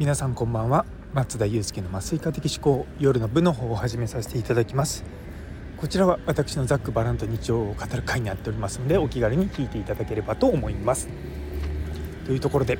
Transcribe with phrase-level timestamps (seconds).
[0.00, 0.86] 皆さんこんばんは。
[1.12, 5.04] 松田祐介の麻酔科的思考夜の部の方を始めさせていただきます。
[5.76, 11.06] こちらは私のざっくばらんと日常を語る会になっておりますのでお気軽に聞いていただければと思います。
[12.24, 12.78] というところで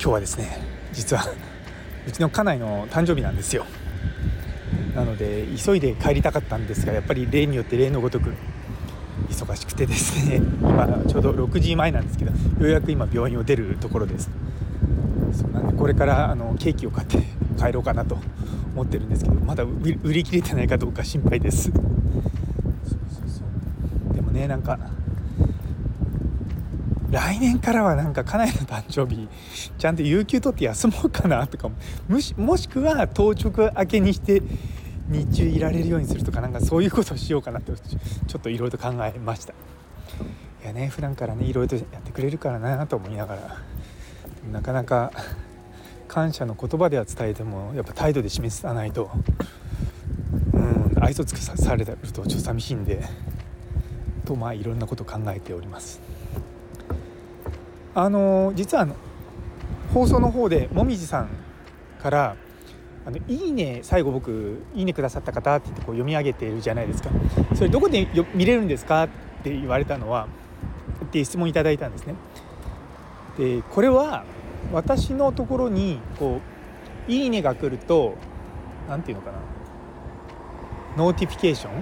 [0.00, 0.58] 今日はですね
[0.92, 1.24] 実は
[2.06, 3.66] うちの家内の誕生日なんですよ。
[4.94, 8.32] なので急いで帰りたかったんですがやっぱり例によって例のごとく
[9.28, 14.30] 忙しくてですね今ちょうど6時前なんですけどようやく今病院を出るところです。
[15.40, 17.18] そうなんでこれからあのケーキを買って
[17.58, 18.18] 帰ろうかなと
[18.74, 21.72] 思ってるんですけどまだ売り切れてないかどうか心配です。
[24.12, 24.78] でもねなんか
[27.10, 29.28] 来年からはなんか家内の誕生日
[29.78, 31.74] ちゃんと有給取って休もうかなとかも
[32.08, 34.42] もしもしくは当直明けにして
[35.08, 39.54] 日中いられるようにするとかなんかそういうことをしようかなってちょっといろいろと考えました。
[40.62, 43.56] いやね普段からねいろいろとやってくれるからなと思いながら。
[44.52, 45.12] なかなか
[46.08, 49.10] 感謝の言葉では伝えてもやっぱ態度で示さないと
[50.52, 53.04] うん愛想つけされるとちょっと寂しいんで
[54.24, 56.00] とまあいろんなこと考えております。
[57.94, 58.94] あの実はあの
[59.92, 61.28] 放送の方でもみじさん
[62.00, 62.36] から
[63.04, 67.10] あのいいね最後僕いいねくださった方って言ってこう読み上げているじゃないですか。
[67.54, 69.08] それどこで見れるんですかっ
[69.42, 70.28] て言われたのは
[71.04, 72.14] って質問いただいたんですね。
[73.36, 74.24] でこれは
[74.72, 76.40] 私のところにこ
[77.08, 78.14] う「いいね」が来ると
[78.88, 79.38] 何て言うのかな。
[80.96, 81.72] notification？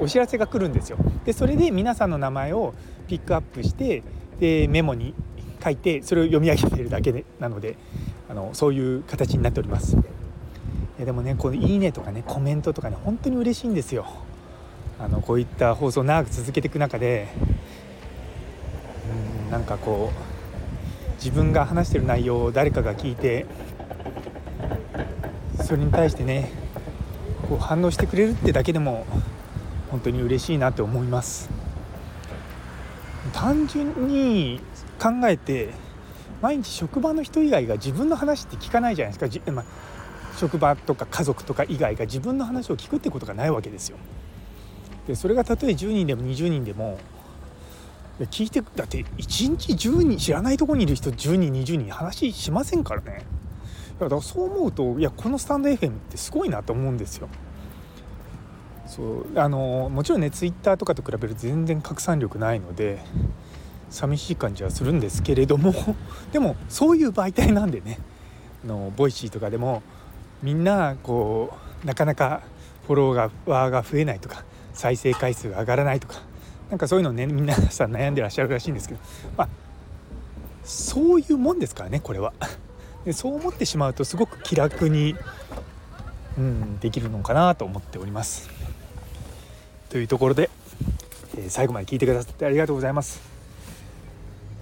[0.00, 0.98] お知らせが来るんですよ。
[1.24, 2.74] でそれで皆さんの名前を
[3.06, 4.02] ピックアップして
[4.40, 5.14] でメモに
[5.62, 7.76] 書いてそれを読み上げてるだけでなので
[8.28, 9.96] あのそういう形になっております。
[9.96, 10.00] い
[10.98, 14.06] やでもねこの「いいね」とかねコメントとかね本当に嬉しいんですよ。
[14.98, 17.28] あのこういった放送長く続けていく中で
[19.54, 23.46] なんかこう自分が話してる内容を誰かが聞いて
[25.62, 26.50] それに対してね
[27.48, 29.06] こう反応してくれるってだけでも
[29.92, 31.48] 本当に嬉しいなって思います
[33.32, 34.58] 単純に
[35.00, 35.68] 考えて
[36.42, 39.64] 毎日職場の人以外が自分の話って聞かないじゃないですか、まあ、
[40.36, 43.98] 職場とか家族とか以外が自分の話を聞くってことがないわけですよ。
[45.06, 46.98] でそれがたとえ10人でも20人でも
[48.20, 53.24] 聞いてだって1日10人知らないとこにいる人10人20人話しませんからね
[53.98, 57.28] だからそう思うといやこのスタンド FM ってすごいなと思うんですよ。
[58.86, 63.00] そうあのもちろんねツイッターとかと比べると全然拡散力ないので
[63.90, 65.72] 寂しい感じはするんですけれども
[66.32, 67.98] でもそういう媒体なんでね
[68.64, 69.82] のボイシーとかでも
[70.42, 72.42] みんなこうなかなか
[72.86, 74.44] フォロワーが増えないとか
[74.74, 76.20] 再生回数が上がらないとか
[76.70, 79.00] なんかそういうのね皆さん悩んでらっしゃるらしいんですけど
[79.36, 79.48] まあ
[80.64, 82.32] そういうもんですからねこれは。
[83.04, 85.14] でそう思ってしまうとすごく気楽に、
[86.38, 88.48] うん、できるのかなと思っております。
[89.90, 90.48] というところで、
[91.36, 93.20] えー、最後まで聞いてくださってありがとうございます。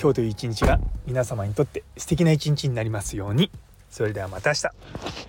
[0.00, 3.50] 今日という一日が皆様にとって素敵な一日になりますように。
[3.88, 5.23] それではまた明日。